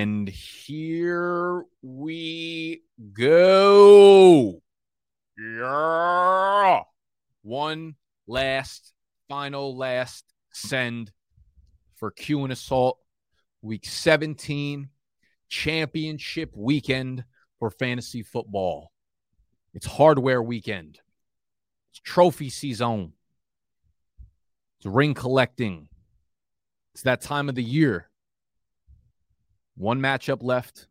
[0.00, 2.80] And here we
[3.12, 4.62] go.
[5.38, 6.80] Yeah.
[7.42, 7.96] One
[8.26, 8.94] last,
[9.28, 10.24] final, last
[10.54, 11.12] send
[11.96, 12.96] for Q and Assault,
[13.60, 14.88] week 17,
[15.50, 17.24] championship weekend
[17.58, 18.92] for fantasy football.
[19.74, 20.98] It's hardware weekend,
[21.90, 23.12] it's trophy season,
[24.78, 25.88] it's ring collecting.
[26.94, 28.09] It's that time of the year.
[29.80, 30.88] One matchup left.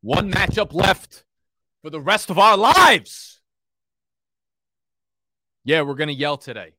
[0.00, 1.24] One matchup left
[1.82, 3.42] for the rest of our lives.
[5.62, 6.72] Yeah, we're going to yell today.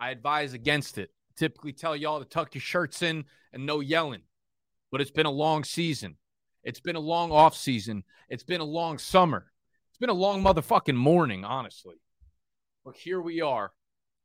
[0.00, 1.10] I advise against it.
[1.36, 4.22] Typically tell y'all to tuck your shirts in and no yelling.
[4.90, 6.16] But it's been a long season.
[6.64, 8.02] It's been a long off season.
[8.30, 9.52] It's been a long summer.
[9.90, 11.96] It's been a long motherfucking morning, honestly.
[12.82, 13.72] But here we are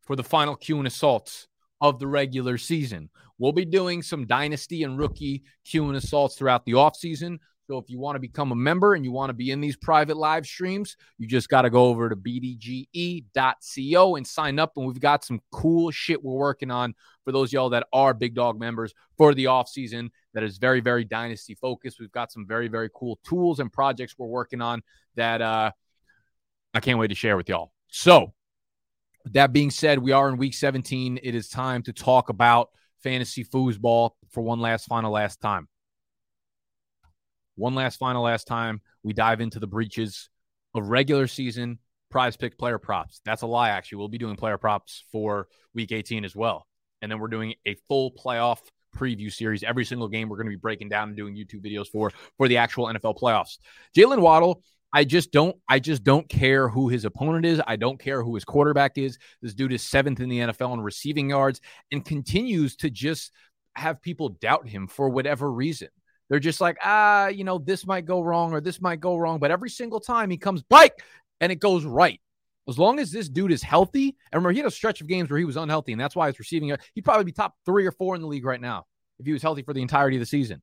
[0.03, 1.49] for the final Q and assaults
[1.83, 3.09] of the regular season.
[3.37, 7.39] We'll be doing some dynasty and rookie Q and assaults throughout the offseason.
[7.67, 9.75] So if you want to become a member and you want to be in these
[9.75, 13.35] private live streams, you just got to go over to bdge.co
[14.15, 14.71] and sign up.
[14.77, 16.95] And we've got some cool shit we're working on
[17.25, 21.03] for those y'all that are Big Dog members for the offseason that is very, very
[21.03, 21.99] dynasty focused.
[21.99, 24.83] We've got some very, very cool tools and projects we're working on
[25.15, 25.71] that uh,
[26.73, 27.73] I can't wait to share with y'all.
[27.89, 28.33] So,
[29.31, 31.19] that being said, we are in week 17.
[31.21, 32.69] It is time to talk about
[33.01, 35.67] fantasy foosball for one last final last time.
[37.55, 40.29] One last final last time, we dive into the breaches
[40.73, 41.79] of regular season
[42.09, 43.21] prize pick player props.
[43.25, 43.97] That's a lie, actually.
[43.97, 46.67] We'll be doing player props for week 18 as well.
[47.01, 48.59] And then we're doing a full playoff
[48.95, 49.63] preview series.
[49.63, 52.47] Every single game we're going to be breaking down and doing YouTube videos for for
[52.47, 53.57] the actual NFL playoffs.
[53.95, 57.59] Jalen Waddle, I just don't I just don't care who his opponent is.
[57.65, 59.17] I don't care who his quarterback is.
[59.41, 61.59] This dude is seventh in the NFL in receiving yards
[61.91, 63.31] and continues to just
[63.75, 65.89] have people doubt him for whatever reason.
[66.29, 69.39] They're just like, ah, you know, this might go wrong or this might go wrong.
[69.39, 71.03] But every single time he comes bike
[71.41, 72.19] and it goes right.
[72.67, 75.29] As long as this dude is healthy, and remember, he had a stretch of games
[75.29, 76.73] where he was unhealthy, and that's why he's receiving.
[76.93, 78.85] He'd probably be top three or four in the league right now
[79.19, 80.61] if he was healthy for the entirety of the season.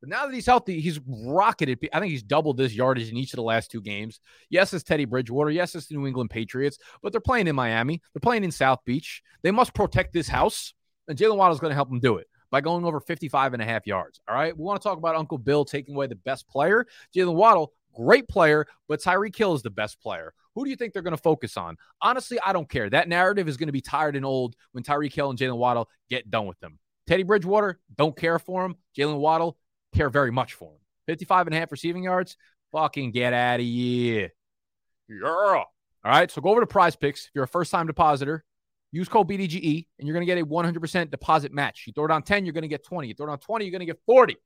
[0.00, 1.78] But now that he's healthy, he's rocketed.
[1.92, 4.20] I think he's doubled this yardage in each of the last two games.
[4.50, 5.50] Yes, it's Teddy Bridgewater.
[5.50, 8.02] Yes, it's the New England Patriots, but they're playing in Miami.
[8.12, 9.22] They're playing in South Beach.
[9.42, 10.74] They must protect this house,
[11.08, 13.62] and Jalen Waddle is going to help them do it by going over 55 and
[13.62, 14.20] a half yards.
[14.28, 14.56] All right.
[14.56, 16.86] We want to talk about Uncle Bill taking away the best player.
[17.14, 20.32] Jalen Waddle, great player, but Tyreek Hill is the best player.
[20.54, 21.76] Who do you think they're going to focus on?
[22.00, 22.88] Honestly, I don't care.
[22.88, 25.88] That narrative is going to be tired and old when Tyreek Hill and Jalen Waddle
[26.08, 26.78] get done with them.
[27.06, 28.76] Teddy Bridgewater, don't care for him.
[28.96, 29.58] Jalen Waddle,
[29.96, 30.78] care very much for him.
[31.06, 32.36] 55 and a half receiving yards,
[32.72, 34.32] fucking get out of here.
[35.08, 35.28] Yeah.
[35.28, 35.66] All
[36.04, 36.30] right.
[36.30, 37.26] So go over to prize picks.
[37.26, 38.44] If you're a first time depositor,
[38.96, 41.84] Use code BDGE and you're going to get a 100% deposit match.
[41.86, 43.08] You throw it on 10, you're going to get 20.
[43.08, 44.36] You throw it on 20, you're going to get 40.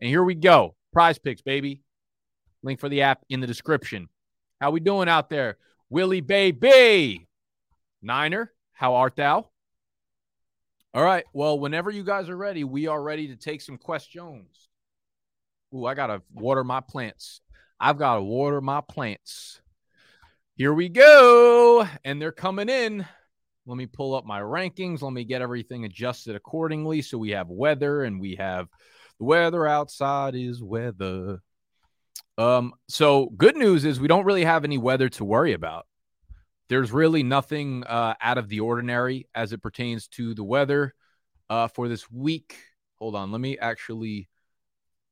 [0.00, 0.74] And here we go.
[0.92, 1.82] Prize picks, baby.
[2.62, 4.08] Link for the app in the description.
[4.60, 5.56] How we doing out there?
[5.88, 7.26] Willie Baby.
[8.02, 9.48] Niner, how art thou?
[10.92, 11.24] All right.
[11.32, 14.68] Well, whenever you guys are ready, we are ready to take some questions.
[15.74, 17.40] Ooh, I got to water my plants.
[17.78, 19.60] I've got to water my plants.
[20.56, 21.86] Here we go.
[22.04, 23.06] And they're coming in.
[23.66, 25.02] Let me pull up my rankings.
[25.02, 27.02] Let me get everything adjusted accordingly.
[27.02, 28.68] So we have weather and we have
[29.18, 31.42] the weather outside is weather.
[32.38, 35.86] Um, so good news is we don't really have any weather to worry about.
[36.70, 40.94] There's really nothing uh, out of the ordinary as it pertains to the weather
[41.50, 42.56] uh, for this week.
[42.98, 44.29] Hold on, let me actually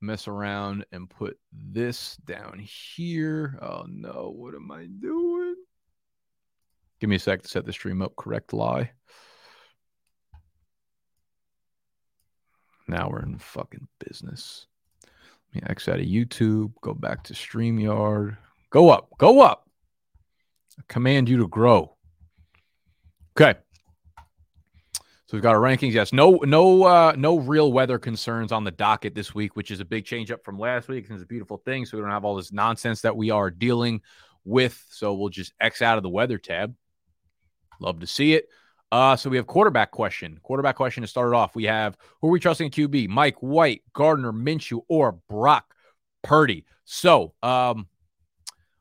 [0.00, 3.58] mess around and put this down here.
[3.60, 5.56] Oh no, what am I doing?
[7.00, 8.16] Give me a sec to set the stream up.
[8.16, 8.90] Correct lie.
[12.86, 14.66] Now we're in fucking business.
[15.54, 18.36] Let me X out of YouTube, go back to StreamYard.
[18.70, 19.68] Go up, go up.
[20.78, 21.96] I command you to grow.
[23.38, 23.58] Okay.
[25.28, 25.92] So we've got our rankings.
[25.92, 29.78] Yes, no, no, uh, no real weather concerns on the docket this week, which is
[29.78, 31.04] a big change up from last week.
[31.10, 31.84] It's a beautiful thing.
[31.84, 34.00] So we don't have all this nonsense that we are dealing
[34.46, 34.82] with.
[34.90, 36.74] So we'll just X out of the weather tab.
[37.78, 38.48] Love to see it.
[38.90, 40.40] Uh, so we have quarterback question.
[40.42, 41.54] Quarterback question to start it off.
[41.54, 43.10] We have who are we trusting QB?
[43.10, 45.74] Mike White, Gardner Minshew, or Brock
[46.22, 46.64] Purdy.
[46.86, 47.86] So um,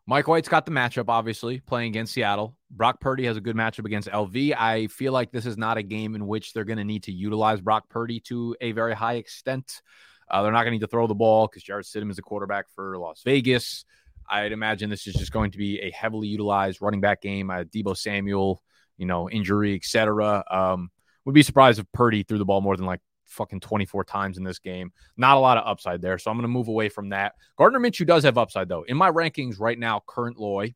[0.10, 2.56] Mike White's got the matchup, obviously, playing against Seattle.
[2.72, 4.56] Brock Purdy has a good matchup against LV.
[4.58, 7.12] I feel like this is not a game in which they're going to need to
[7.12, 9.82] utilize Brock Purdy to a very high extent.
[10.30, 12.22] Uh, they're not going to need to throw the ball because Jarrett Stidham is a
[12.22, 13.84] quarterback for Las Vegas.
[14.30, 17.50] I'd imagine this is just going to be a heavily utilized running back game.
[17.50, 18.64] Uh, Deebo Samuel,
[18.98, 20.42] you know, injury, etc.
[20.50, 20.90] Um,
[21.26, 24.44] would be surprised if Purdy threw the ball more than like fucking 24 times in
[24.44, 24.92] this game.
[25.18, 26.18] Not a lot of upside there.
[26.18, 27.34] So I'm going to move away from that.
[27.58, 28.84] Gardner Minshew does have upside, though.
[28.84, 30.74] In my rankings right now, current Loy,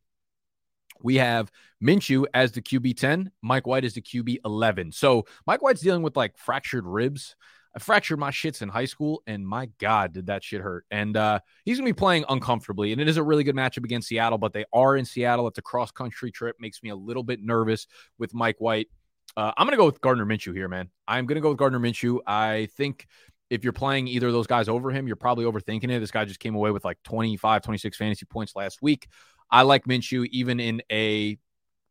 [1.04, 1.52] we have
[1.84, 4.92] Minshew as the QB 10, Mike White as the QB 11.
[4.92, 7.36] So Mike White's dealing with like fractured ribs.
[7.76, 10.86] I fractured my shits in high school, and my God, did that shit hurt.
[10.92, 12.92] And uh, he's going to be playing uncomfortably.
[12.92, 15.48] And it is a really good matchup against Seattle, but they are in Seattle.
[15.48, 16.58] It's a cross country trip.
[16.60, 17.88] Makes me a little bit nervous
[18.18, 18.90] with Mike White.
[19.38, 20.90] Uh, I'm going to go with Gardner Minshew here, man.
[21.08, 22.20] I'm going to go with Gardner Minshew.
[22.28, 23.08] I think
[23.50, 26.00] if you're playing either of those guys over him, you're probably overthinking it.
[26.00, 29.08] This guy just came away with like 25, 26 fantasy points last week.
[29.50, 31.38] I like Minshew even in a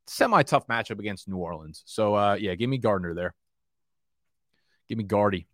[0.06, 1.82] semi tough matchup against New Orleans.
[1.86, 3.34] So, uh, yeah, give me Gardner there.
[4.88, 5.46] Give me Gardy.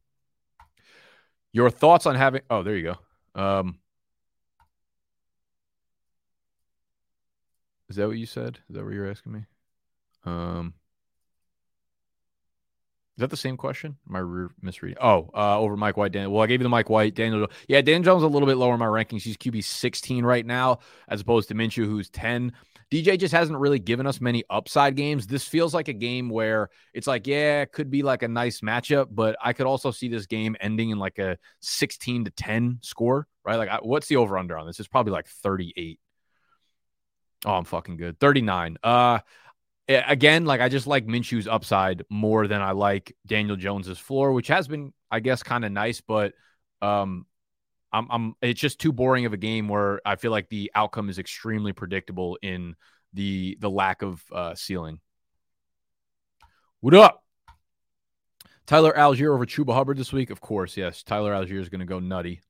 [1.53, 2.43] Your thoughts on having?
[2.51, 2.95] Oh, there you
[3.35, 3.41] go.
[3.41, 3.79] Um,
[7.89, 8.59] is that what you said?
[8.69, 9.47] Is that what you're asking me?
[10.25, 10.75] Um,
[13.17, 13.97] is that the same question?
[14.11, 14.99] Am I misreading?
[15.01, 16.13] Oh, uh, over Mike White.
[16.13, 16.33] Daniel.
[16.33, 17.15] Well, I gave you the Mike White.
[17.15, 17.47] Daniel.
[17.67, 19.23] Yeah, Dan Jones a little bit lower in my rankings.
[19.23, 22.53] He's QB 16 right now, as opposed to Minshew, who's 10.
[22.93, 25.27] DJ just hasn't really given us many upside games.
[25.27, 28.61] This feels like a game where it's like, yeah, it could be like a nice
[28.61, 32.81] matchup, but I could also see this game ending in like a 16 to 10
[32.83, 33.57] score, right?
[33.57, 34.79] Like, what's the over under on this?
[34.79, 35.99] It's probably like 38.
[37.47, 38.21] Oh, I'm fucking good.
[38.21, 38.77] 39.
[38.83, 39.21] Uh,
[39.89, 44.49] again, like I just like Minshew's upside more than I like Daniel Jones's floor, which
[44.49, 46.33] has been, I guess, kind of nice, but
[46.83, 47.27] um,
[47.93, 51.09] I'm, I'm, it's just too boring of a game where I feel like the outcome
[51.09, 52.75] is extremely predictable in
[53.13, 55.01] the the lack of uh, ceiling.
[56.81, 57.23] What up?
[58.67, 60.77] Tyler Allgeier over Chuba Hubbard this week, of course.
[60.77, 62.41] Yes, Tyler Allgeier is going to go nutty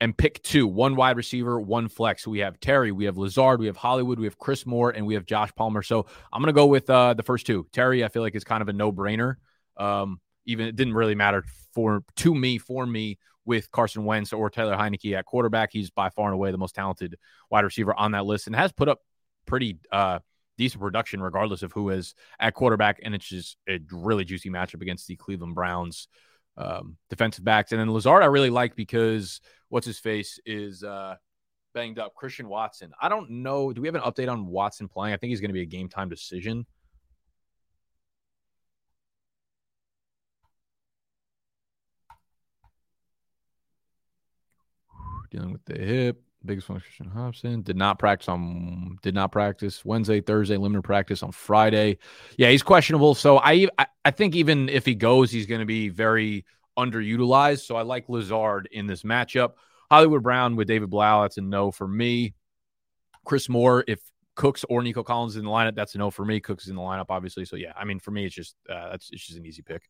[0.00, 2.26] and pick two one wide receiver, one flex.
[2.26, 5.14] We have Terry, we have Lazard, we have Hollywood, we have Chris Moore, and we
[5.14, 5.82] have Josh Palmer.
[5.82, 7.66] So I'm going to go with uh, the first two.
[7.72, 9.36] Terry, I feel like is kind of a no brainer.
[9.76, 14.50] Um, even it didn't really matter for to me, for me, with Carson Wentz or
[14.50, 15.70] Taylor Heinicke at quarterback.
[15.72, 17.16] He's by far and away the most talented
[17.50, 19.00] wide receiver on that list and has put up
[19.46, 20.18] pretty uh,
[20.58, 23.00] decent production regardless of who is at quarterback.
[23.02, 26.08] And it's just a really juicy matchup against the Cleveland Browns
[26.58, 27.72] um, defensive backs.
[27.72, 31.14] And then Lazard, I really like because what's his face is uh,
[31.72, 32.14] banged up.
[32.14, 32.92] Christian Watson.
[33.00, 33.72] I don't know.
[33.72, 35.14] Do we have an update on Watson playing?
[35.14, 36.66] I think he's going to be a game time decision.
[45.30, 46.27] Dealing with the hip.
[46.44, 51.22] Biggest one, Christian Hobson did not practice on did not practice Wednesday, Thursday, limited practice
[51.24, 51.98] on Friday.
[52.36, 53.14] Yeah, he's questionable.
[53.16, 53.66] So I
[54.04, 56.44] I, think even if he goes, he's going to be very
[56.78, 57.66] underutilized.
[57.66, 59.54] So I like Lazard in this matchup.
[59.90, 62.34] Hollywood Brown with David Blough, that's a no for me.
[63.24, 64.00] Chris Moore, if
[64.36, 66.38] Cooks or Nico Collins in the lineup, that's a no for me.
[66.38, 67.44] Cooks in the lineup, obviously.
[67.44, 69.82] So yeah, I mean for me, it's just uh, that's it's just an easy pick.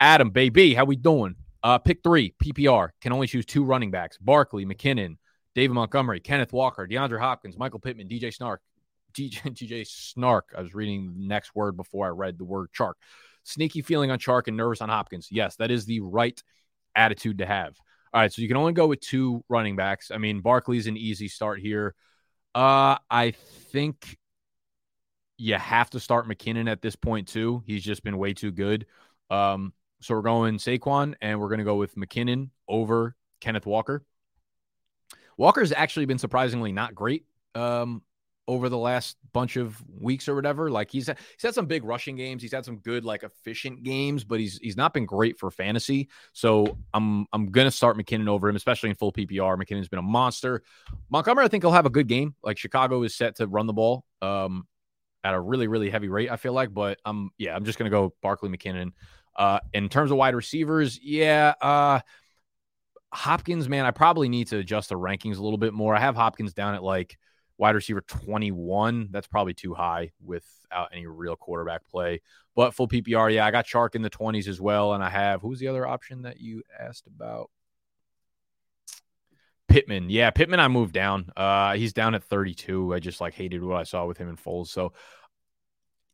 [0.00, 1.36] Adam, baby, how we doing?
[1.62, 5.16] Uh, pick three, PPR can only choose two running backs: Barkley, McKinnon,
[5.54, 8.60] David Montgomery, Kenneth Walker, DeAndre Hopkins, Michael Pittman, DJ Snark,
[9.12, 10.54] DJ, DJ Snark.
[10.56, 12.94] I was reading the next word before I read the word Chark.
[13.44, 15.28] Sneaky feeling on Chark and nervous on Hopkins.
[15.30, 16.40] Yes, that is the right
[16.94, 17.76] attitude to have.
[18.12, 20.10] All right, so you can only go with two running backs.
[20.10, 21.94] I mean, Barkley's an easy start here.
[22.54, 23.32] Uh, I
[23.70, 24.18] think
[25.38, 27.62] you have to start McKinnon at this point too.
[27.66, 28.86] He's just been way too good.
[29.30, 34.04] Um, so we're going Saquon, and we're going to go with McKinnon over Kenneth Walker.
[35.40, 38.02] Walker's actually been surprisingly not great um,
[38.46, 40.70] over the last bunch of weeks or whatever.
[40.70, 42.42] Like he's he's had some big rushing games.
[42.42, 46.10] He's had some good like efficient games, but he's he's not been great for fantasy.
[46.34, 49.56] So I'm I'm gonna start McKinnon over him, especially in full PPR.
[49.56, 50.62] McKinnon's been a monster.
[51.08, 52.34] Montgomery, I think he'll have a good game.
[52.44, 54.66] Like Chicago is set to run the ball um,
[55.24, 56.30] at a really really heavy rate.
[56.30, 58.92] I feel like, but I'm yeah, I'm just gonna go Barkley McKinnon.
[59.34, 61.54] Uh, in terms of wide receivers, yeah.
[61.62, 62.00] Uh,
[63.12, 65.94] Hopkins, man, I probably need to adjust the rankings a little bit more.
[65.94, 67.18] I have Hopkins down at like
[67.58, 69.08] wide receiver 21.
[69.10, 72.22] That's probably too high without any real quarterback play.
[72.56, 74.94] But full PPR, yeah, I got Chark in the 20s as well.
[74.94, 77.50] And I have who's the other option that you asked about?
[79.68, 80.10] Pittman.
[80.10, 81.30] Yeah, Pittman, I moved down.
[81.36, 82.94] Uh, he's down at 32.
[82.94, 84.66] I just like hated what I saw with him in Foles.
[84.68, 84.92] So,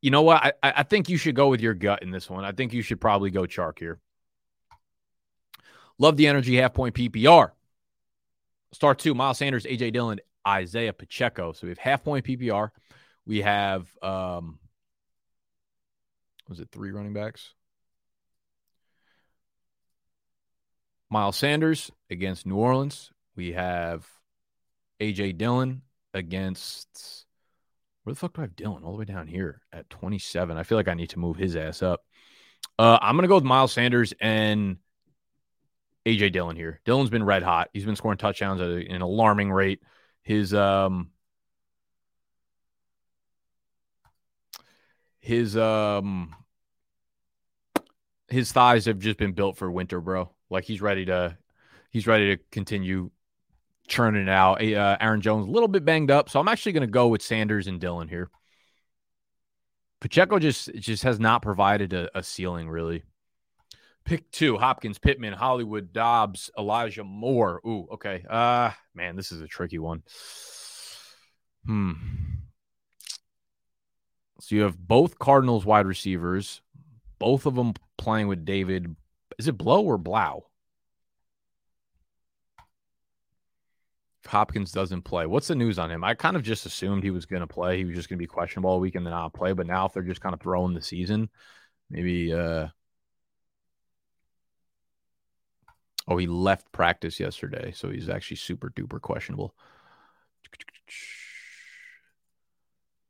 [0.02, 0.44] you know what?
[0.44, 2.44] I, I think you should go with your gut in this one.
[2.44, 3.98] I think you should probably go Chark here.
[5.98, 7.50] Love the energy half point PPR.
[8.72, 11.52] Start two, Miles Sanders, AJ Dillon, Isaiah Pacheco.
[11.52, 12.70] So we have half point PPR.
[13.24, 14.58] We have um
[16.48, 17.54] was it three running backs?
[21.10, 23.12] Miles Sanders against New Orleans.
[23.36, 24.06] We have
[25.00, 25.82] AJ Dillon
[26.14, 27.26] against
[28.04, 28.84] where the fuck do I have Dillon?
[28.84, 30.56] All the way down here at 27.
[30.56, 32.04] I feel like I need to move his ass up.
[32.78, 34.76] Uh, I'm gonna go with Miles Sanders and
[36.06, 36.80] AJ Dillon here.
[36.84, 37.68] Dillon's been red hot.
[37.72, 39.82] He's been scoring touchdowns at an alarming rate.
[40.22, 41.10] His um
[45.18, 46.34] his um
[48.28, 50.30] his thighs have just been built for winter, bro.
[50.48, 51.36] Like he's ready to
[51.90, 53.10] he's ready to continue
[53.88, 54.62] churning it out.
[54.62, 57.22] Uh, Aaron Jones a little bit banged up, so I'm actually going to go with
[57.22, 58.30] Sanders and Dillon here.
[60.00, 63.02] Pacheco just just has not provided a, a ceiling really.
[64.06, 67.60] Pick two: Hopkins, Pittman, Hollywood, Doubs, Elijah Moore.
[67.66, 68.24] Ooh, okay.
[68.30, 70.02] Uh man, this is a tricky one.
[71.66, 71.92] Hmm.
[74.40, 76.60] So you have both Cardinals wide receivers,
[77.18, 78.94] both of them playing with David.
[79.38, 80.44] Is it Blow or Blau?
[84.24, 85.26] Hopkins doesn't play.
[85.26, 86.04] What's the news on him?
[86.04, 87.78] I kind of just assumed he was going to play.
[87.78, 89.52] He was just going to be questionable all week and then not play.
[89.52, 91.28] But now, if they're just kind of throwing the season,
[91.90, 92.32] maybe.
[92.32, 92.68] uh
[96.08, 99.54] Oh, he left practice yesterday, so he's actually super duper questionable.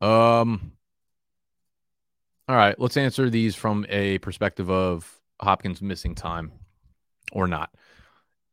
[0.00, 0.72] Um.
[2.48, 6.52] All right, let's answer these from a perspective of Hopkins missing time
[7.32, 7.70] or not.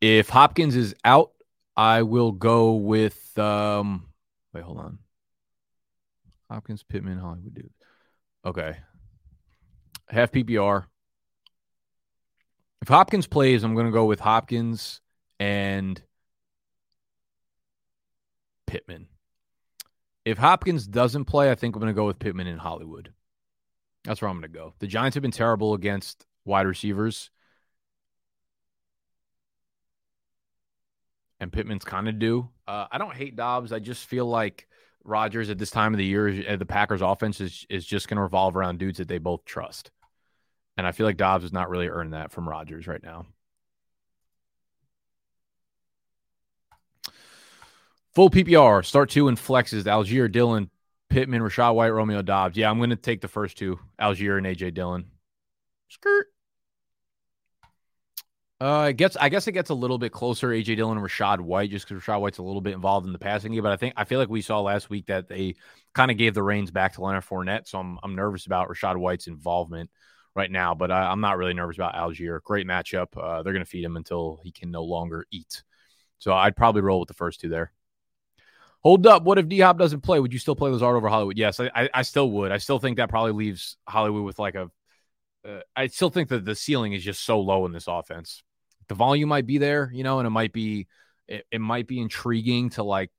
[0.02, 1.32] If Hopkins is out,
[1.78, 4.08] I will go with um
[4.54, 5.00] wait, hold on.
[6.50, 7.70] Hopkins, Pittman, Hollywood dude.
[8.46, 8.78] Okay.
[10.10, 10.86] Half PPR.
[12.84, 15.00] If Hopkins plays, I'm going to go with Hopkins
[15.40, 16.04] and
[18.68, 19.08] Pittman.
[20.26, 23.14] If Hopkins doesn't play, I think I'm going to go with Pittman in Hollywood.
[24.04, 24.74] That's where I'm going to go.
[24.80, 27.30] The Giants have been terrible against wide receivers.
[31.40, 32.50] and Pittman's kind of due.
[32.68, 33.72] Uh, I don't hate Doubs.
[33.72, 34.68] I just feel like
[35.06, 38.18] Rodgers at this time of the year, uh, the Packers offense is, is just going
[38.18, 39.90] to revolve around dudes that they both trust.
[40.78, 43.26] And I feel like Doubs has not really earned that from Rodgers right now.
[48.16, 49.84] Full PPR, start two and flexes.
[49.84, 50.70] Allgeier, Dillon,
[51.10, 52.56] Pittman, Rachaad White, Romeo Doubs.
[52.58, 55.06] Yeah, I'm going to take the first two, Allgeier and AJ Dillon.
[55.90, 56.28] Skirt.
[58.62, 59.18] Uh, it gets.
[59.18, 60.50] I guess it gets a little bit closer.
[60.50, 63.20] AJ Dillon and Rachaad White, just because Rachaad White's a little bit involved in the
[63.20, 63.64] passing game.
[63.64, 65.56] But I think I feel like we saw last week that they
[65.94, 67.68] kind of gave the reins back to Leonard Fournette.
[67.68, 69.90] So I'm I'm nervous about Rachaad White's involvement
[70.36, 70.74] right now.
[70.76, 72.42] But I, am not really nervous about Allgeier.
[72.44, 73.08] Great matchup.
[73.16, 75.64] Uh, they're going to feed him until he can no longer eat.
[76.20, 77.72] So I'd probably roll with the first two there.
[78.82, 79.24] Hold up.
[79.24, 80.20] What if D Hop doesn't play?
[80.20, 81.38] Would you still play Lazard over Hollywood?
[81.38, 82.52] Yes, I, I, I still would.
[82.52, 84.70] I still think that probably leaves Hollywood with like a.
[85.48, 88.44] Uh, I still think that the ceiling is just so low in this offense
[88.88, 90.88] the volume might be there, you know, and it might be
[91.28, 93.12] it, it might be intriguing to like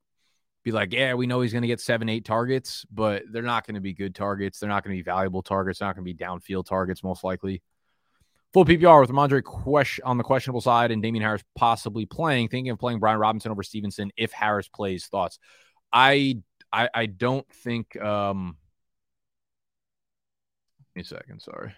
[0.64, 3.66] be like, yeah, we know he's going to get seven, eight targets, but they're not
[3.66, 4.58] going to be good targets.
[4.58, 5.78] They're not going to be valuable targets.
[5.78, 7.62] They're not going to be downfield targets, most likely.
[8.54, 12.48] Full PPR with Rhamondre question on the questionable side and Damien Harris possibly playing.
[12.48, 15.06] Thinking of playing Brian Robinson over Stevenson if Harris plays.
[15.06, 15.38] Thoughts?
[15.92, 16.38] I
[16.72, 18.00] I, I don't think.
[18.00, 18.56] Um,
[20.94, 21.40] give me a second.
[21.40, 21.72] Sorry.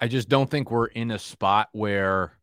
[0.00, 2.36] I just don't think we're in a spot where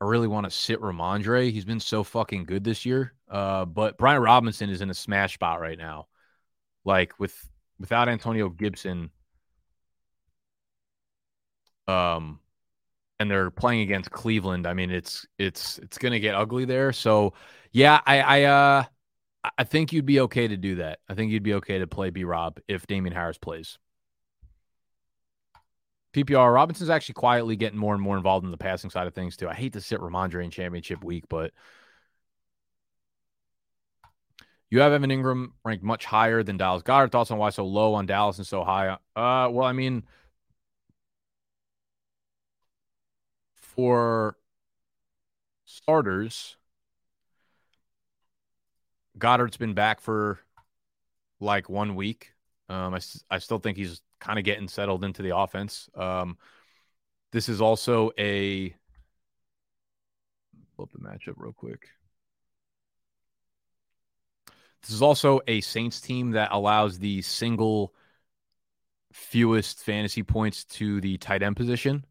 [0.00, 1.50] I really want to sit Rhamondre.
[1.50, 3.14] He's been so fucking good this year.
[3.28, 6.06] Uh, but Brian Robinson is in a smash spot right now.
[6.84, 7.34] Like with
[7.80, 9.10] without Antonio Gibson,
[11.88, 12.40] um,
[13.18, 14.66] and they're playing against Cleveland.
[14.66, 16.92] I mean, it's it's it's gonna get ugly there.
[16.92, 17.34] So
[17.72, 18.84] yeah, I I uh
[19.58, 21.00] I think you'd be okay to do that.
[21.08, 23.78] I think you'd be okay to play B Rob if Damien Harris plays.
[26.16, 29.36] PPR, Robinson's actually quietly getting more and more involved in the passing side of things
[29.36, 29.48] too.
[29.50, 31.52] I hate to sit Rhamondre in championship week, but
[34.70, 37.12] you have Evan Engram ranked much higher than Dallas Goedert.
[37.12, 38.88] Thoughts on why so low on Dallas and so high?
[39.14, 40.04] Uh, well, I mean,
[43.54, 44.38] for
[45.66, 46.56] starters,
[49.18, 50.38] Goedert's been back for
[51.40, 52.32] like one week.
[52.70, 55.88] Um, I, I still think he's kind of getting settled into the offense.
[55.94, 56.38] Um,
[57.32, 58.74] this is also a
[60.76, 61.88] pull up the matchup real quick.
[64.82, 67.92] This is also a Saints team that allows the single
[69.12, 72.04] fewest fantasy points to the tight end position.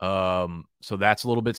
[0.00, 1.58] Um, so that's a little bit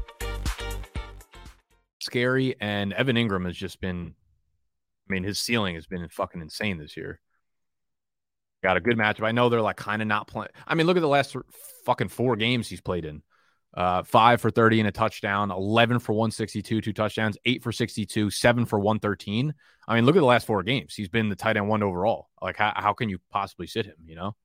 [2.01, 2.55] scary.
[2.59, 4.15] And Evan Engram has just been,
[5.09, 7.19] I mean, his ceiling has been fucking insane this year.
[8.63, 9.25] Got a good matchup.
[9.25, 10.49] I know they're like kind of not playing.
[10.67, 11.35] I mean, look at the last
[11.85, 13.23] fucking four games he's played in.
[13.73, 18.29] Uh, five for 30 and a touchdown, 11 for 162, two touchdowns, eight for 62,
[18.29, 19.53] seven for 113.
[19.87, 20.93] I mean, look at the last four games.
[20.93, 22.29] He's been the tight end one overall.
[22.41, 24.35] Like, how, how can you possibly sit him, you know?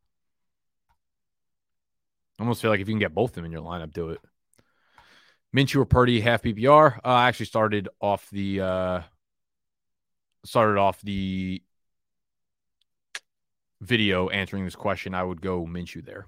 [2.39, 4.11] I almost feel like if you can get both of them in your lineup, do
[4.11, 4.21] it.
[5.57, 6.99] Minshew or Purdy half PPR.
[6.99, 9.01] Uh, I actually started off the uh,
[10.45, 11.63] started off the
[13.81, 15.15] video answering this question.
[15.15, 16.27] I would go Minshew there.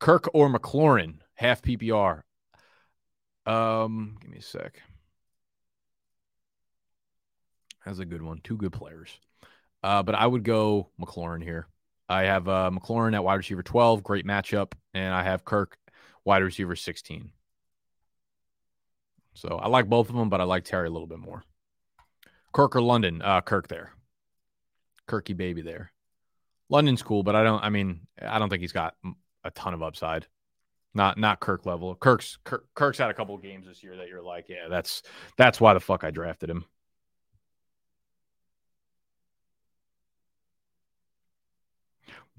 [0.00, 2.22] Kirk or McLaurin half PPR.
[3.46, 4.82] Um, give me a sec.
[7.86, 8.40] That's a good one.
[8.42, 9.20] Two good players.
[9.84, 11.68] Uh, but I would go McLaurin here.
[12.08, 15.78] I have uh, McLaurin at wide receiver 12, great matchup, and I have Kirk
[16.24, 17.30] wide receiver 16.
[19.38, 21.44] So I like both of them, but I like Terry a little bit more.
[22.52, 23.22] Kirk or London?
[23.22, 23.92] Uh, Kirk there.
[25.06, 25.92] Kirky baby there.
[26.68, 27.62] London's cool, but I don't.
[27.62, 28.94] I mean, I don't think he's got
[29.44, 30.26] a ton of upside.
[30.92, 31.94] Not not Kirk level.
[31.94, 35.02] Kirk's Kirk, Kirk's had a couple games this year that you're like, yeah, that's
[35.36, 36.64] that's why the fuck I drafted him.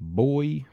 [0.02, 0.66] Boy.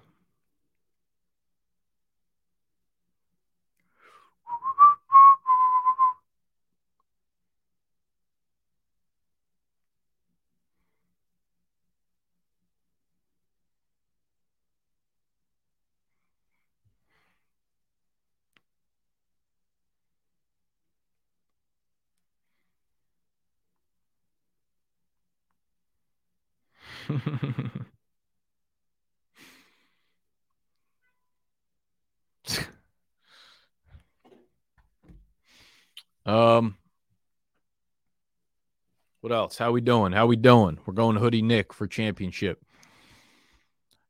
[36.26, 36.76] um
[39.26, 39.58] what else?
[39.58, 40.12] How we doing?
[40.12, 40.78] How we doing?
[40.86, 42.64] We're going to Hoodie Nick for championship.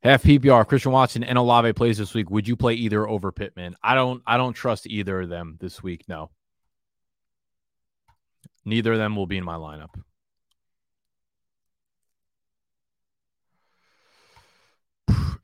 [0.03, 2.31] Half PPR, Christian Watson and Olave plays this week.
[2.31, 3.77] Would you play either over Pittman?
[3.83, 6.05] I don't I don't trust either of them this week.
[6.07, 6.31] No.
[8.65, 9.95] Neither of them will be in my lineup.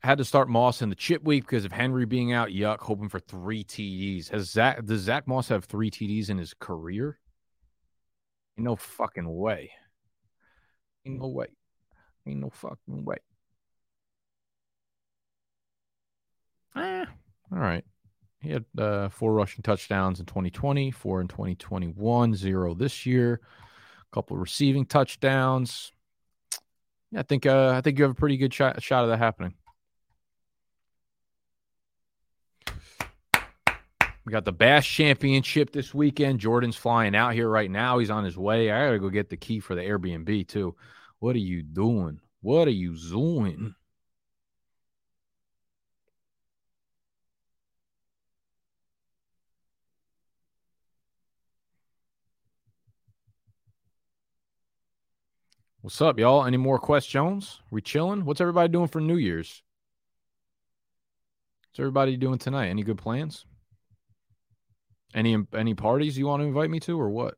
[0.03, 2.49] Had to start Moss in the chip week because of Henry being out.
[2.49, 4.29] Yuck, hoping for three TDs.
[4.29, 7.19] Has Zach does Zach Moss have three TDs in his career?
[8.57, 9.71] Ain't no fucking way.
[11.05, 11.47] Ain't no way.
[12.27, 13.17] Ain't no fucking way.
[16.75, 17.05] Eh,
[17.51, 17.83] all right.
[18.41, 23.39] He had uh, four rushing touchdowns in 2020, four in 2021, zero this year.
[24.11, 25.93] A couple receiving touchdowns.
[27.11, 29.19] Yeah, I think uh, I think you have a pretty good shot, shot of that
[29.19, 29.53] happening.
[34.25, 36.39] We got the Bass Championship this weekend.
[36.39, 37.99] Jordan's flying out here right now.
[37.99, 38.71] He's on his way.
[38.71, 40.75] I gotta go get the key for the Airbnb too.
[41.19, 42.19] What are you doing?
[42.41, 43.75] What are you doing?
[55.81, 56.45] What's up, y'all?
[56.45, 57.59] Any more questions?
[57.69, 58.23] We chilling?
[58.23, 59.63] What's everybody doing for New Year's?
[61.71, 62.69] What's everybody doing tonight?
[62.69, 63.45] Any good plans?
[65.13, 67.35] Any any parties you want to invite me to or what?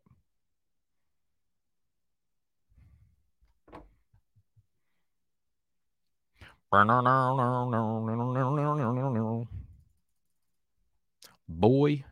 [11.47, 12.03] Boy.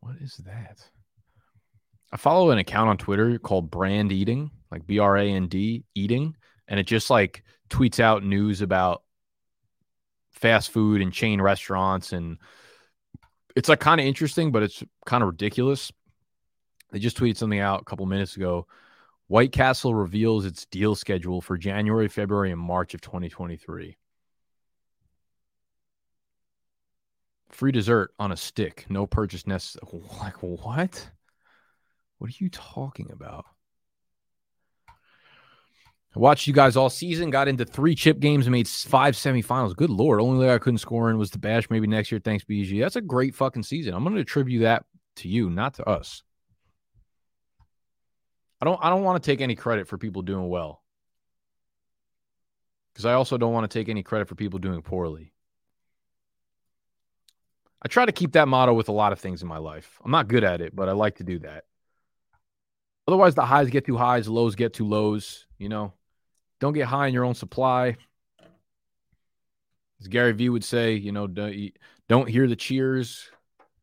[0.00, 0.82] What is that?
[2.12, 5.84] I follow an account on Twitter called Brand Eating, like B R A N D
[5.94, 6.36] Eating,
[6.68, 9.02] and it just like tweets out news about
[10.30, 12.38] fast food and chain restaurants and
[13.56, 15.90] it's like kind of interesting, but it's kind of ridiculous.
[16.92, 18.66] They just tweeted something out a couple minutes ago.
[19.28, 23.96] White Castle reveals its deal schedule for January, February, and March of 2023.
[27.48, 30.02] Free dessert on a stick, no purchase necessary.
[30.20, 31.10] Like what?
[32.18, 33.46] What are you talking about?
[36.16, 39.76] I watched you guys all season, got into three chip games, made five semifinals.
[39.76, 40.18] Good lord.
[40.18, 41.68] Only way I couldn't score in was the bash.
[41.68, 42.22] Maybe next year.
[42.24, 42.80] Thanks, BG.
[42.80, 43.92] That's a great fucking season.
[43.92, 46.22] I'm gonna attribute that to you, not to us.
[48.62, 50.82] I don't I don't want to take any credit for people doing well.
[52.94, 55.34] Because I also don't want to take any credit for people doing poorly.
[57.82, 60.00] I try to keep that motto with a lot of things in my life.
[60.02, 61.64] I'm not good at it, but I like to do that.
[63.06, 65.46] Otherwise, the highs get too highs, lows get too lows.
[65.58, 65.92] You know,
[66.60, 67.96] don't get high in your own supply.
[70.00, 73.28] As Gary Vee would say, you know, don't, hear the cheers.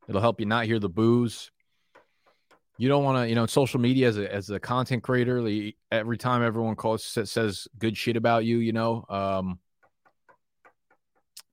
[0.07, 1.51] It'll help you not hear the boos
[2.77, 6.17] you don't want to, you know, social media as a as a content creator, every
[6.17, 9.59] time everyone calls says good shit about you, you know, um,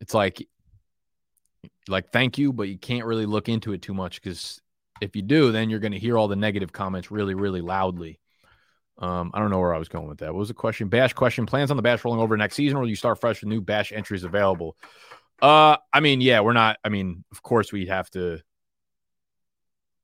[0.01, 0.47] it's like
[1.89, 4.61] like thank you, but you can't really look into it too much because
[5.01, 8.19] if you do, then you're going to hear all the negative comments really, really loudly.
[9.01, 10.33] Um, I don't know where I was going with that.
[10.33, 10.89] What was the question?
[10.89, 13.49] Bash question: Plans on the Bash rolling over next season, or you start fresh with
[13.49, 14.77] new Bash entries available?
[15.41, 16.79] Uh, I mean, yeah, we're not.
[16.85, 18.41] I mean, of course, we'd have to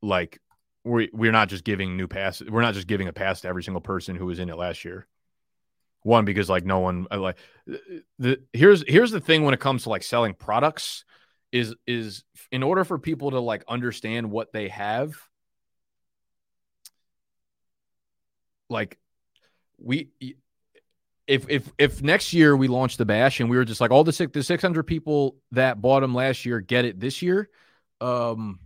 [0.03, 0.41] like
[0.83, 2.49] we we're not just giving new passes.
[2.49, 4.85] We're not just giving a pass to every single person who was in it last
[4.85, 5.07] year.
[6.03, 7.37] One because like no one uh, like
[8.19, 11.05] the here's here's the thing when it comes to like selling products
[11.53, 15.17] is is in order for people to like understand what they have
[18.69, 18.99] like
[19.79, 20.11] we
[21.27, 24.05] if if if next year we launch the bash and we were just like all
[24.05, 27.49] the six the 600 people that bought them last year get it this year
[28.01, 28.59] um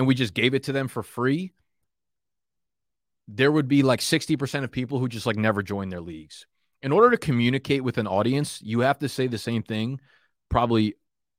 [0.00, 1.52] and we just gave it to them for free,
[3.28, 6.46] there would be like 60% of people who just like never join their leagues.
[6.80, 10.00] In order to communicate with an audience, you have to say the same thing
[10.48, 10.94] probably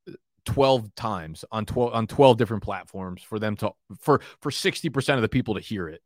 [0.07, 0.11] uh,
[0.45, 5.23] 12 times on 12 on 12 different platforms for them to for for 60% of
[5.23, 6.03] the people to hear it.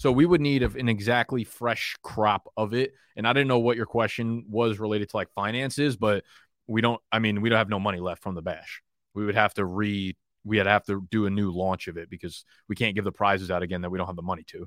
[0.00, 2.94] So we would need an exactly fresh crop of it.
[3.16, 6.24] And I didn't know what your question was related to like finances, but
[6.66, 8.80] we don't I mean, we don't have no money left from the bash.
[9.12, 11.98] We would have to re we had to have to do a new launch of
[11.98, 14.42] it because we can't give the prizes out again that we don't have the money
[14.44, 14.66] to.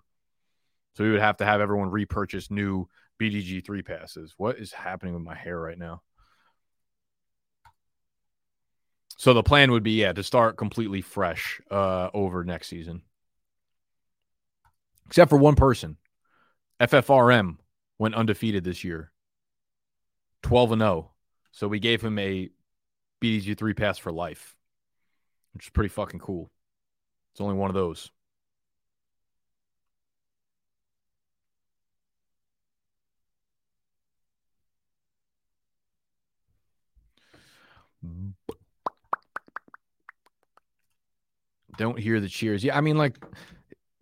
[0.98, 2.88] So we would have to have everyone repurchase new
[3.20, 4.36] BDG three passes.
[4.38, 6.04] What is happening with my hair right now?
[9.18, 13.02] So the plan would be, yeah, to start completely fresh uh, over next season,
[15.08, 15.98] except for one person.
[16.80, 17.58] FFRM
[17.98, 19.12] went undefeated this year,
[20.42, 20.92] twelve and zero.
[20.92, 21.12] Oh.
[21.52, 22.50] So we gave him a
[23.22, 24.56] BDG three pass for life
[25.54, 26.52] which is pretty fucking cool.
[27.32, 28.12] It's only one of those.
[41.78, 42.64] Don't hear the cheers.
[42.64, 43.18] Yeah, I mean, like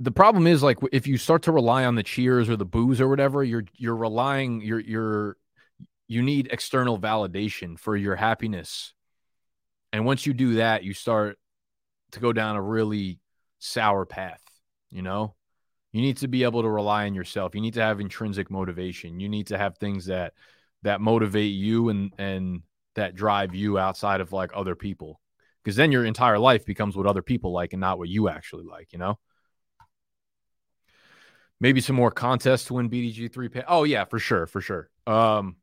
[0.02, 3.00] the problem is like if you start to rely on the cheers or the booze
[3.00, 5.38] or whatever, you're you're relying you're you're
[6.08, 8.94] you need external validation for your happiness.
[9.94, 11.38] And once you do that, you start
[12.14, 13.20] to go down a really
[13.60, 14.42] sour path,
[14.90, 15.36] you know?
[15.92, 17.54] You need to be able to rely on yourself.
[17.54, 19.20] You need to have intrinsic motivation.
[19.20, 20.34] You need to have things that
[20.84, 22.64] that motivate you and and
[22.96, 25.22] that drive you outside of like other people.
[25.64, 28.66] Because then your entire life becomes what other people like and not what you actually
[28.66, 29.20] like, you know?
[31.62, 33.63] Maybe some more contests to win BDG three pay.
[33.65, 34.89] Oh yeah, for sure, for sure.
[35.08, 35.56] Um,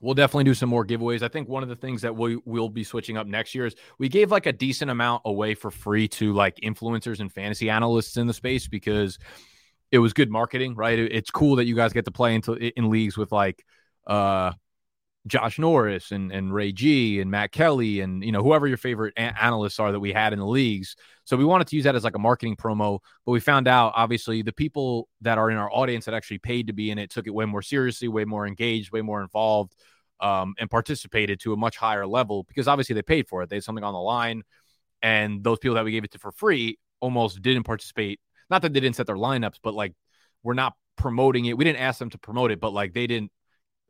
[0.00, 1.22] We'll definitely do some more giveaways.
[1.22, 3.74] I think one of the things that we will be switching up next year is
[3.98, 8.16] we gave like a decent amount away for free to like influencers and fantasy analysts
[8.16, 9.18] in the space because
[9.90, 10.98] it was good marketing, right?
[10.98, 13.64] It's cool that you guys get to play into in leagues with like
[14.06, 14.52] uh
[15.28, 19.14] Josh Norris and, and Ray G and Matt Kelly and you know whoever your favorite
[19.16, 20.96] a- analysts are that we had in the leagues.
[21.24, 23.92] So we wanted to use that as like a marketing promo, but we found out
[23.94, 27.10] obviously the people that are in our audience that actually paid to be in it
[27.10, 29.74] took it way more seriously, way more engaged, way more involved,
[30.20, 33.50] um, and participated to a much higher level because obviously they paid for it.
[33.50, 34.42] They had something on the line,
[35.02, 38.20] and those people that we gave it to for free almost didn't participate.
[38.50, 39.94] Not that they didn't set their lineups, but like
[40.42, 41.56] we're not promoting it.
[41.56, 43.30] We didn't ask them to promote it, but like they didn't.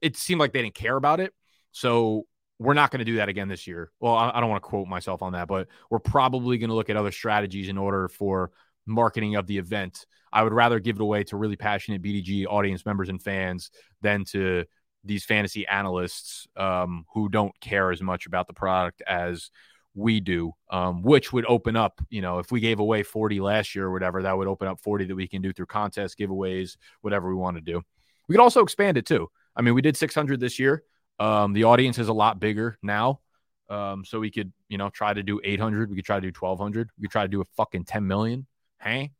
[0.00, 1.32] It seemed like they didn't care about it.
[1.72, 2.26] So
[2.58, 3.90] we're not going to do that again this year.
[4.00, 6.76] Well, I, I don't want to quote myself on that, but we're probably going to
[6.76, 8.50] look at other strategies in order for
[8.86, 10.06] marketing of the event.
[10.32, 13.70] I would rather give it away to really passionate BDG audience members and fans
[14.02, 14.64] than to
[15.04, 19.50] these fantasy analysts um, who don't care as much about the product as
[19.94, 23.74] we do, um, which would open up, you know, if we gave away 40 last
[23.74, 26.76] year or whatever, that would open up 40 that we can do through contests, giveaways,
[27.00, 27.82] whatever we want to do.
[28.28, 29.28] We could also expand it too.
[29.58, 30.84] I mean, we did 600 this year.
[31.18, 33.20] Um, the audience is a lot bigger now.
[33.68, 35.90] Um, so we could, you know, try to do 800.
[35.90, 36.90] We could try to do 1200.
[36.96, 38.46] We could try to do a fucking 10 million.
[38.80, 39.10] Hey,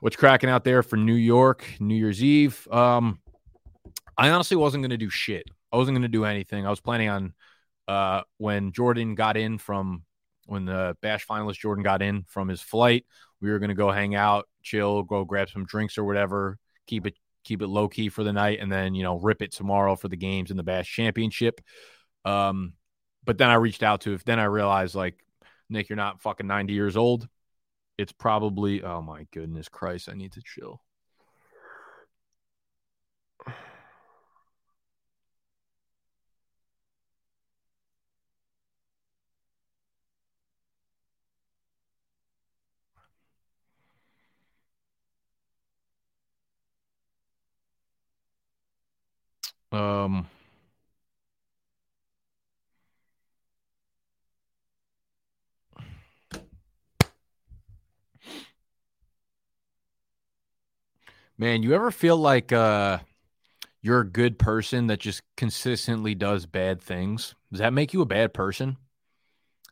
[0.00, 2.66] what's cracking out there for New York, New Year's Eve?
[2.70, 3.20] Um,
[4.16, 5.44] I honestly wasn't going to do shit.
[5.72, 6.64] I wasn't going to do anything.
[6.64, 7.34] I was planning on
[7.88, 10.04] uh, when Jordan got in from
[10.46, 13.04] when the Bash finalist Jordan got in from his flight,
[13.40, 17.04] we were going to go hang out, chill, go grab some drinks or whatever, keep
[17.06, 19.96] it keep it low key for the night, and then you know rip it tomorrow
[19.96, 21.60] for the games in the Bash Championship.
[22.24, 22.74] Um,
[23.24, 25.24] but then I reached out to if then I realized like
[25.68, 27.28] Nick, you're not fucking 90 years old.
[27.98, 30.80] It's probably oh my goodness Christ, I need to chill.
[49.72, 50.28] Um,
[61.38, 62.98] man, you ever feel like uh,
[63.82, 67.34] you're a good person that just consistently does bad things?
[67.50, 68.76] Does that make you a bad person?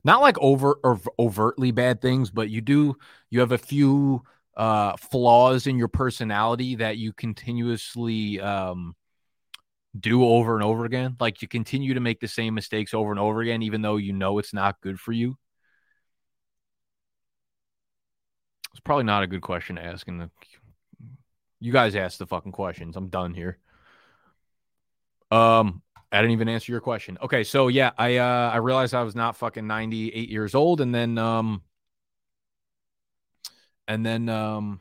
[0.05, 2.97] Not like over or overtly bad things, but you do.
[3.31, 4.23] You have a few
[4.57, 8.95] uh, flaws in your personality that you continuously um,
[9.99, 11.17] do over and over again?
[11.21, 14.13] Like you continue to make the same mistakes over and over again, even though you
[14.13, 15.37] know it's not good for you?
[18.73, 20.07] It's probably not a good question to ask.
[20.07, 20.31] The,
[21.61, 22.97] you guys ask the fucking questions.
[22.97, 23.59] I'm done here.
[25.31, 27.19] Um, I didn't even answer your question.
[27.23, 30.95] Okay, so yeah, I uh I realized I was not fucking 98 years old, and
[30.95, 31.63] then um,
[33.89, 34.81] and then um,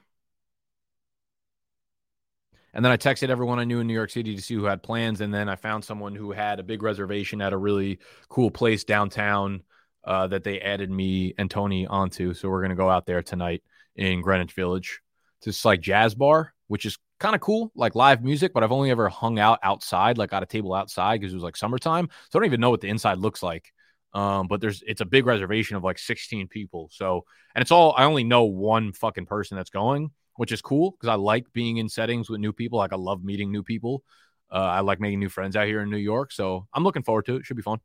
[2.73, 4.81] and then I texted everyone I knew in New York City to see who had
[4.81, 5.21] plans.
[5.21, 8.83] And then I found someone who had a big reservation at a really cool place
[8.83, 9.61] downtown
[10.03, 12.33] uh, that they added me and Tony onto.
[12.33, 13.63] So we're going to go out there tonight
[13.95, 15.01] in Greenwich Village.
[15.37, 18.71] It's this like jazz bar, which is kind of cool, like live music, but I've
[18.71, 22.09] only ever hung out outside, like at a table outside because it was like summertime.
[22.29, 23.71] So I don't even know what the inside looks like.
[24.13, 26.89] Um, but there's it's a big reservation of like 16 people.
[26.91, 30.91] So and it's all I only know one fucking person that's going which is cool
[30.91, 32.79] because I like being in settings with new people.
[32.79, 34.03] Like I love meeting new people.
[34.51, 36.31] Uh, I like making new friends out here in New York.
[36.31, 37.45] So I'm looking forward to it.
[37.45, 37.79] Should be fun.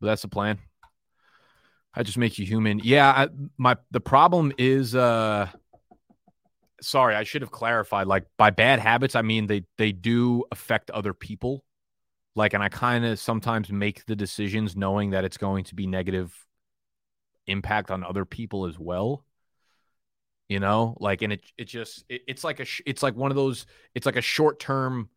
[0.00, 0.58] But that's the plan.
[1.94, 2.80] I just make you human.
[2.82, 5.48] Yeah, I, my the problem is uh
[6.82, 8.06] sorry, I should have clarified.
[8.06, 11.64] Like by bad habits, I mean they they do affect other people.
[12.34, 15.86] Like, and I kind of sometimes make the decisions knowing that it's going to be
[15.86, 16.34] negative
[17.46, 19.25] impact on other people as well
[20.48, 23.30] you know like and it it just it, it's like a sh- it's like one
[23.30, 25.08] of those it's like a short term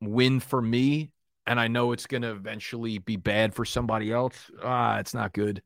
[0.00, 1.10] win for me
[1.46, 4.50] and i know it's going to eventually be bad for somebody else.
[4.62, 5.62] Ah it's not good.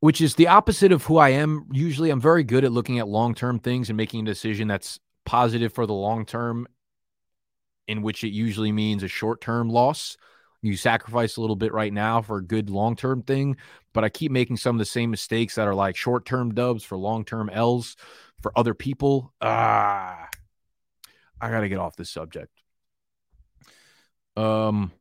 [0.00, 1.66] Which is the opposite of who i am.
[1.72, 4.98] Usually i'm very good at looking at long term things and making a decision that's
[5.26, 6.66] positive for the long term
[7.86, 10.16] in which it usually means a short term loss
[10.62, 13.56] you sacrifice a little bit right now for a good long term thing,
[13.92, 16.84] but I keep making some of the same mistakes that are like short term dubs
[16.84, 17.96] for long term L's
[18.42, 19.32] for other people.
[19.40, 20.28] Ah,
[21.40, 22.52] I got to get off this subject.
[24.36, 24.92] Um,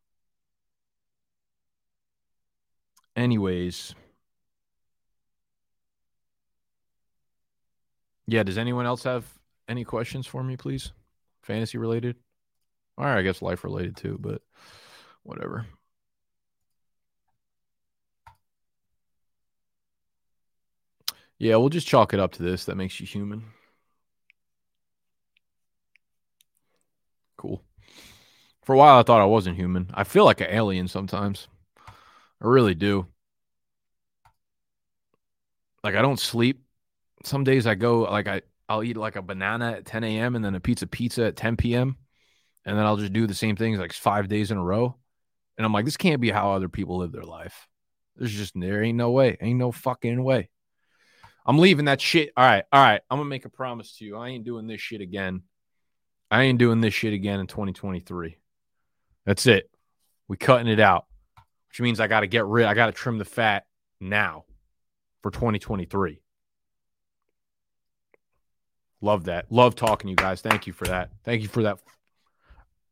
[3.16, 3.96] anyways,
[8.28, 9.26] yeah, does anyone else have
[9.68, 10.92] any questions for me, please?
[11.44, 12.16] Fantasy related?
[12.98, 14.42] All right, I guess life related too, but
[15.30, 15.66] whatever.
[21.38, 22.66] Yeah, we'll just chalk it up to this.
[22.66, 23.46] That makes you human.
[27.38, 27.64] Cool.
[28.64, 29.90] For a while, I thought I wasn't human.
[29.94, 31.48] I feel like an alien sometimes.
[31.88, 31.94] I
[32.42, 33.08] really do.
[35.84, 36.62] Like I don't sleep.
[37.24, 40.36] Some days I go like I I'll eat like a banana at 10 a.m.
[40.36, 41.98] and then a pizza pizza at 10 p.m.
[42.66, 44.99] And then I'll just do the same things like five days in a row.
[45.60, 47.68] And I'm like, this can't be how other people live their life.
[48.16, 49.38] There's just there ain't no way.
[49.42, 50.50] Ain't no fucking way.
[51.46, 52.32] I'm leaving that shit.
[52.38, 53.02] All right, all right.
[53.12, 54.16] I'm gonna make a promise to you.
[54.16, 55.44] I ain't doing this shit again.
[56.32, 58.38] I ain't doing this shit again in 2023.
[59.26, 59.70] That's it.
[60.30, 61.08] We cutting it out,
[61.68, 62.66] which means I got to get rid.
[62.66, 63.66] I got to trim the fat
[64.00, 64.46] now
[65.22, 66.22] for 2023.
[69.02, 69.52] Love that.
[69.52, 70.40] Love talking to you guys.
[70.40, 71.10] Thank you for that.
[71.26, 71.80] Thank you for that.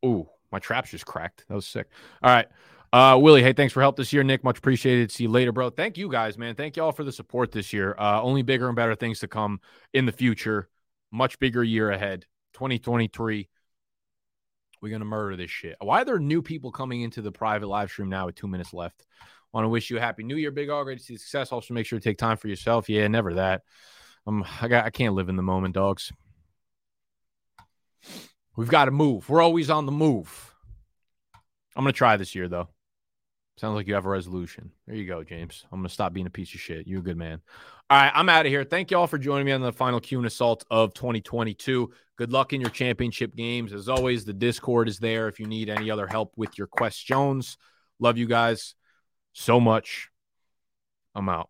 [0.05, 1.45] Ooh, my traps just cracked.
[1.47, 1.87] That was sick.
[2.21, 2.47] All right.
[2.93, 4.43] Uh, Willie, hey, thanks for help this year, Nick.
[4.43, 5.11] Much appreciated.
[5.11, 5.69] See you later, bro.
[5.69, 6.55] Thank you guys, man.
[6.55, 7.95] Thank you all for the support this year.
[7.99, 9.59] Uh, only bigger and better things to come
[9.93, 10.69] in the future.
[11.11, 12.25] Much bigger year ahead.
[12.53, 13.49] 2023.
[14.81, 15.75] We're gonna murder this shit.
[15.79, 18.73] Why are there new people coming into the private live stream now with two minutes
[18.73, 19.05] left?
[19.51, 20.83] Want to wish you a happy new year, Big All.
[20.83, 21.51] Great to see success.
[21.51, 22.89] Also, make sure to take time for yourself.
[22.89, 23.63] Yeah, never that.
[24.27, 26.11] Um, I got I can't live in the moment, dogs.
[28.57, 29.29] We've got to move.
[29.29, 30.53] We're always on the move.
[31.75, 32.69] I'm gonna try this year though.
[33.57, 34.71] Sounds like you have a resolution.
[34.87, 35.63] There you go, James.
[35.71, 36.87] I'm gonna stop being a piece of shit.
[36.87, 37.39] You're a good man.
[37.89, 38.63] All right, I'm out of here.
[38.63, 41.91] Thank you all for joining me on the final Q and Assault of 2022.
[42.17, 43.73] Good luck in your championship games.
[43.73, 47.57] As always, the Discord is there if you need any other help with your questions.
[47.99, 48.73] Love you guys
[49.33, 50.09] so much.
[51.13, 51.49] I'm out.